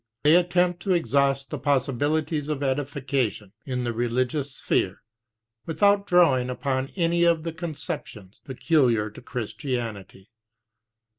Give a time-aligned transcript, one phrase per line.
[0.23, 5.03] they attempt to exhaust the possibilities of edification in the religious »phere
[5.67, 10.31] without drawing upon any of the conceptions peculiar to Christianity.